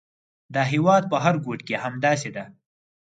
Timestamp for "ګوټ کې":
1.45-1.75